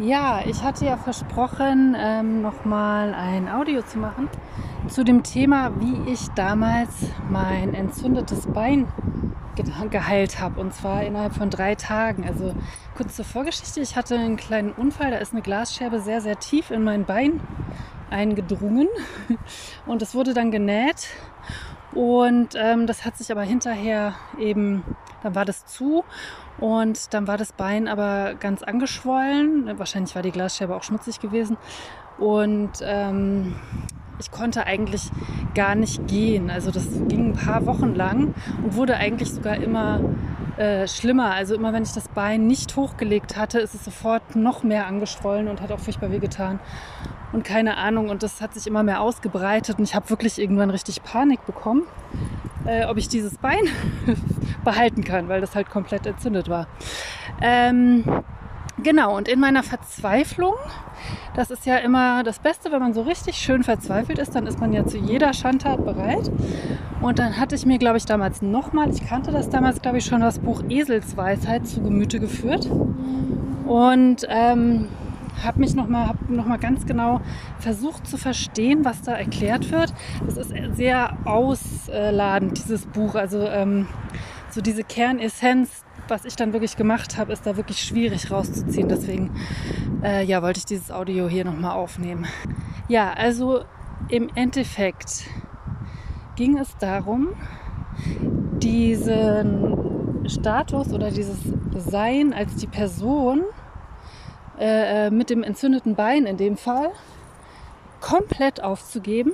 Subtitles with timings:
[0.00, 4.30] Ja, ich hatte ja versprochen, ähm, nochmal ein Audio zu machen
[4.88, 6.88] zu dem Thema, wie ich damals
[7.28, 8.88] mein entzündetes Bein
[9.56, 10.58] ge geheilt habe.
[10.58, 12.24] Und zwar innerhalb von drei Tagen.
[12.26, 12.54] Also
[12.96, 13.82] kurz zur Vorgeschichte.
[13.82, 15.10] Ich hatte einen kleinen Unfall.
[15.10, 17.38] Da ist eine Glasscherbe sehr, sehr tief in mein Bein
[18.08, 18.88] eingedrungen.
[19.86, 21.08] Und es wurde dann genäht.
[21.92, 24.84] Und ähm, das hat sich aber hinterher eben,
[25.22, 26.04] dann war das zu
[26.58, 29.78] und dann war das Bein aber ganz angeschwollen.
[29.78, 31.56] Wahrscheinlich war die Glasscherbe auch schmutzig gewesen.
[32.18, 33.56] Und ähm,
[34.20, 35.10] ich konnte eigentlich
[35.54, 36.50] gar nicht gehen.
[36.50, 40.00] Also das ging ein paar Wochen lang und wurde eigentlich sogar immer
[40.58, 41.32] äh, schlimmer.
[41.32, 45.48] Also immer wenn ich das Bein nicht hochgelegt hatte, ist es sofort noch mehr angeschwollen
[45.48, 46.60] und hat auch furchtbar wehgetan.
[47.32, 48.08] Und keine Ahnung.
[48.08, 51.84] Und das hat sich immer mehr ausgebreitet und ich habe wirklich irgendwann richtig Panik bekommen,
[52.66, 53.62] äh, ob ich dieses Bein
[54.64, 56.66] behalten kann, weil das halt komplett entzündet war.
[57.40, 58.04] Ähm,
[58.82, 60.54] genau, und in meiner Verzweiflung,
[61.34, 64.60] das ist ja immer das Beste, wenn man so richtig schön verzweifelt ist, dann ist
[64.60, 66.30] man ja zu jeder Schandtat bereit.
[67.00, 70.04] Und dann hatte ich mir, glaube ich, damals nochmal, ich kannte das damals, glaube ich,
[70.04, 72.68] schon, das Buch Eselsweisheit zu Gemüte geführt.
[73.66, 74.88] Und ähm,
[75.44, 77.20] habe mich nochmal hab noch mal ganz genau
[77.58, 79.92] versucht zu verstehen, was da erklärt wird.
[80.24, 83.14] Das ist sehr ausladend, dieses Buch.
[83.14, 83.88] Also ähm,
[84.50, 88.88] so diese Kernessenz, was ich dann wirklich gemacht habe, ist da wirklich schwierig rauszuziehen.
[88.88, 89.30] Deswegen
[90.02, 92.26] äh, ja, wollte ich dieses Audio hier nochmal aufnehmen.
[92.88, 93.64] Ja, also
[94.08, 95.24] im Endeffekt
[96.36, 97.28] ging es darum,
[98.60, 101.38] diesen Status oder dieses
[101.76, 103.42] Sein als die Person
[104.60, 106.90] äh, äh, mit dem entzündeten Bein in dem Fall
[108.02, 109.32] komplett aufzugeben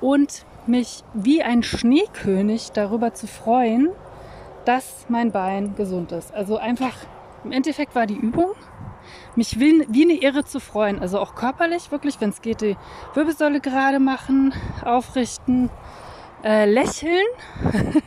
[0.00, 3.90] und mich wie ein Schneekönig darüber zu freuen,
[4.64, 6.34] dass mein Bein gesund ist.
[6.34, 6.94] Also einfach,
[7.44, 8.52] im Endeffekt war die Übung,
[9.36, 10.98] mich wie, wie eine Irre zu freuen.
[10.98, 12.78] Also auch körperlich, wirklich, wenn es geht, die
[13.12, 15.68] Wirbelsäule gerade machen, aufrichten,
[16.42, 17.26] äh, lächeln.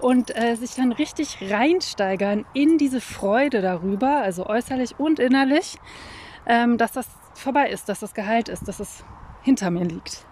[0.00, 5.78] und äh, sich dann richtig reinsteigern in diese Freude darüber, also äußerlich und innerlich,
[6.46, 9.04] ähm, dass das vorbei ist, dass das geheilt ist, dass es
[9.42, 10.26] hinter mir liegt.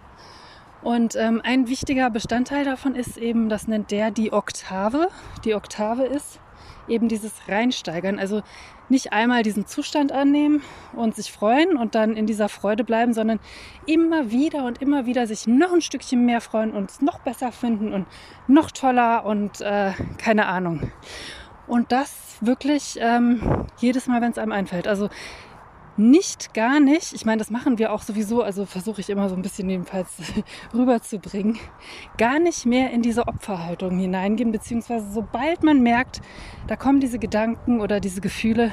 [0.83, 5.09] Und ähm, ein wichtiger Bestandteil davon ist eben, das nennt der die Oktave.
[5.45, 6.41] Die Oktave ist
[6.89, 8.19] eben dieses Reinsteigern.
[8.19, 8.43] Also
[8.89, 10.63] nicht einmal diesen Zustand annehmen
[10.93, 13.41] und sich freuen und dann in dieser Freude bleiben, sondern
[13.87, 17.53] immer wieder und immer wieder sich noch ein Stückchen mehr freuen und es noch besser
[17.53, 18.07] finden und
[18.47, 20.91] noch toller und äh, keine Ahnung.
[21.67, 24.87] Und das wirklich ähm, jedes Mal, wenn es einem einfällt.
[24.87, 25.09] Also
[25.97, 27.13] nicht, gar nicht.
[27.13, 30.11] Ich meine, das machen wir auch sowieso, also versuche ich immer so ein bisschen jedenfalls
[30.75, 31.59] rüberzubringen.
[32.19, 36.21] Gar nicht mehr in diese Opferhaltung hineingehen, beziehungsweise sobald man merkt,
[36.67, 38.73] da kommen diese Gedanken oder diese Gefühle,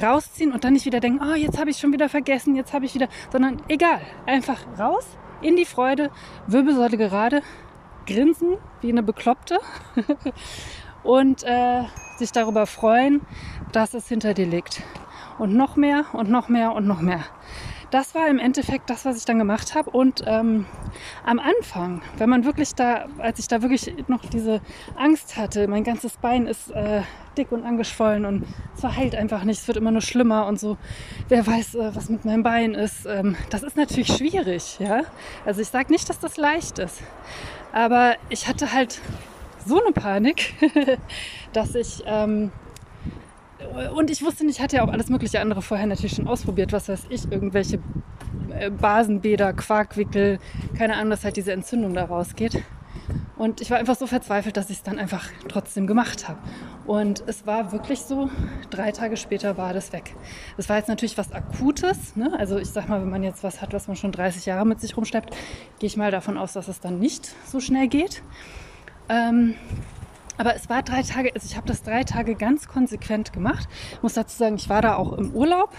[0.00, 2.86] rausziehen und dann nicht wieder denken, oh, jetzt habe ich schon wieder vergessen, jetzt habe
[2.86, 5.06] ich wieder, sondern egal, einfach raus
[5.42, 6.10] in die Freude,
[6.46, 7.42] Wirbelsäule gerade,
[8.06, 9.58] grinsen wie eine Bekloppte
[11.02, 11.82] und äh,
[12.16, 13.20] sich darüber freuen,
[13.72, 14.82] dass es hinter dir liegt
[15.38, 17.24] und noch mehr und noch mehr und noch mehr.
[17.92, 19.90] Das war im Endeffekt das, was ich dann gemacht habe.
[19.90, 20.64] Und ähm,
[21.26, 24.62] am Anfang, wenn man wirklich da, als ich da wirklich noch diese
[24.96, 27.02] Angst hatte, mein ganzes Bein ist äh,
[27.36, 30.78] dick und angeschwollen und es verheilt einfach nicht, es wird immer nur schlimmer und so.
[31.28, 33.04] Wer weiß, äh, was mit meinem Bein ist.
[33.04, 35.02] Ähm, das ist natürlich schwierig, ja.
[35.44, 37.02] Also ich sage nicht, dass das leicht ist.
[37.74, 39.02] Aber ich hatte halt
[39.66, 40.54] so eine Panik,
[41.52, 42.52] dass ich ähm,
[43.94, 46.72] und ich wusste nicht, ich hatte ja auch alles mögliche andere vorher natürlich schon ausprobiert,
[46.72, 47.78] was weiß ich, irgendwelche
[48.50, 50.38] äh, Basenbäder, Quarkwickel,
[50.76, 52.62] keine Ahnung, dass halt diese Entzündung da rausgeht.
[53.36, 56.38] Und ich war einfach so verzweifelt, dass ich es dann einfach trotzdem gemacht habe.
[56.86, 58.30] Und es war wirklich so,
[58.70, 60.14] drei Tage später war das weg.
[60.56, 62.14] Das war jetzt natürlich was Akutes.
[62.14, 62.32] Ne?
[62.38, 64.80] Also ich sag mal, wenn man jetzt was hat, was man schon 30 Jahre mit
[64.80, 65.34] sich rumschleppt,
[65.80, 68.22] gehe ich mal davon aus, dass es dann nicht so schnell geht.
[69.08, 69.54] Ähm,
[70.38, 73.68] aber es war drei Tage, also ich habe das drei Tage ganz konsequent gemacht.
[73.92, 75.70] Ich muss dazu sagen, ich war da auch im Urlaub,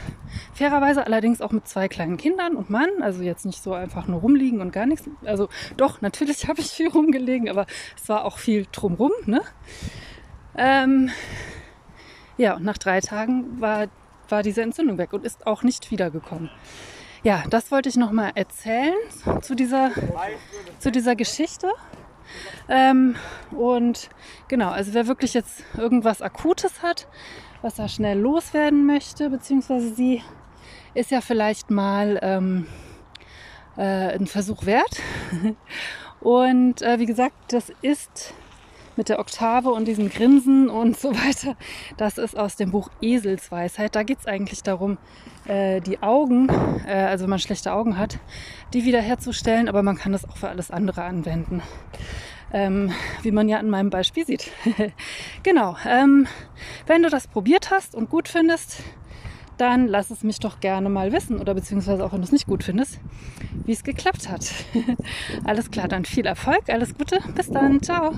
[0.53, 2.89] fairerweise allerdings auch mit zwei kleinen Kindern und Mann.
[3.01, 5.09] Also jetzt nicht so einfach nur rumliegen und gar nichts.
[5.25, 7.65] Also doch, natürlich habe ich viel rumgelegen, aber
[7.95, 9.11] es war auch viel drumrum.
[9.25, 9.41] Ne?
[10.55, 11.09] Ähm,
[12.37, 13.87] ja, und nach drei Tagen war,
[14.29, 16.49] war diese Entzündung weg und ist auch nicht wiedergekommen.
[17.23, 18.95] Ja, das wollte ich nochmal erzählen
[19.41, 19.91] zu dieser,
[20.79, 21.71] zu dieser Geschichte.
[22.69, 23.15] Ähm,
[23.51, 24.09] und
[24.47, 27.07] genau, also wer wirklich jetzt irgendwas Akutes hat,
[27.61, 30.21] was er schnell loswerden möchte, beziehungsweise sie,
[30.93, 32.67] ist ja vielleicht mal ähm,
[33.77, 35.01] äh, ein Versuch wert.
[36.19, 38.33] Und äh, wie gesagt, das ist
[38.95, 41.55] mit der Oktave und diesem Grinsen und so weiter,
[41.97, 43.95] das ist aus dem Buch Eselsweisheit.
[43.95, 44.97] Da geht es eigentlich darum,
[45.45, 46.49] äh, die Augen,
[46.87, 48.19] äh, also wenn man schlechte Augen hat,
[48.73, 51.61] die wiederherzustellen, aber man kann das auch für alles andere anwenden.
[52.51, 52.91] Ähm,
[53.23, 54.51] wie man ja in meinem Beispiel sieht.
[55.43, 55.75] genau.
[55.87, 56.27] Ähm,
[56.85, 58.83] wenn du das probiert hast und gut findest,
[59.57, 62.47] dann lass es mich doch gerne mal wissen oder beziehungsweise auch wenn du es nicht
[62.47, 62.99] gut findest,
[63.65, 64.51] wie es geklappt hat.
[65.45, 68.13] alles klar, dann viel Erfolg, alles Gute, bis dann, ciao.